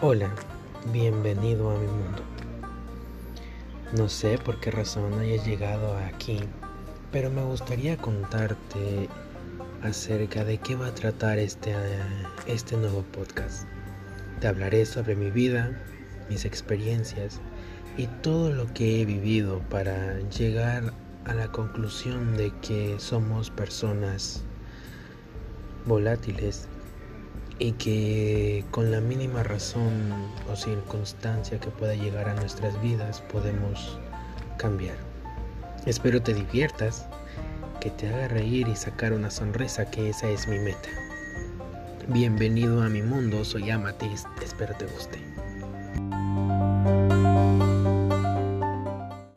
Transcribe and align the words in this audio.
Hola, 0.00 0.30
bienvenido 0.92 1.72
a 1.72 1.74
mi 1.74 1.88
mundo. 1.88 2.22
No 3.96 4.08
sé 4.08 4.38
por 4.38 4.60
qué 4.60 4.70
razón 4.70 5.18
hayas 5.18 5.44
llegado 5.44 5.96
aquí, 5.96 6.38
pero 7.10 7.30
me 7.30 7.42
gustaría 7.42 7.96
contarte 7.96 9.08
acerca 9.82 10.44
de 10.44 10.58
qué 10.58 10.76
va 10.76 10.86
a 10.86 10.94
tratar 10.94 11.40
este, 11.40 11.74
este 12.46 12.76
nuevo 12.76 13.02
podcast. 13.10 13.66
Te 14.38 14.46
hablaré 14.46 14.86
sobre 14.86 15.16
mi 15.16 15.32
vida, 15.32 15.76
mis 16.30 16.44
experiencias 16.44 17.40
y 17.96 18.06
todo 18.22 18.52
lo 18.52 18.72
que 18.74 19.02
he 19.02 19.04
vivido 19.04 19.58
para 19.68 20.20
llegar 20.28 20.92
a 21.24 21.34
la 21.34 21.50
conclusión 21.50 22.36
de 22.36 22.52
que 22.60 22.94
somos 23.00 23.50
personas 23.50 24.44
volátiles 25.86 26.68
y 27.58 27.72
que 27.72 28.64
con 28.70 28.90
la 28.90 29.00
mínima 29.00 29.42
razón 29.42 30.12
o 30.50 30.56
circunstancia 30.56 31.58
que 31.58 31.70
pueda 31.70 31.94
llegar 31.94 32.28
a 32.28 32.34
nuestras 32.34 32.80
vidas 32.80 33.20
podemos 33.32 33.98
cambiar. 34.56 34.96
Espero 35.86 36.22
te 36.22 36.34
diviertas, 36.34 37.06
que 37.80 37.90
te 37.90 38.08
haga 38.08 38.28
reír 38.28 38.68
y 38.68 38.76
sacar 38.76 39.12
una 39.12 39.30
sonrisa, 39.30 39.90
que 39.90 40.10
esa 40.10 40.28
es 40.28 40.46
mi 40.48 40.58
meta. 40.58 40.88
Bienvenido 42.08 42.82
a 42.82 42.88
mi 42.88 43.02
mundo, 43.02 43.44
soy 43.44 43.70
Amatist, 43.70 44.26
espero 44.42 44.74
te 44.76 44.86
guste. 44.86 45.47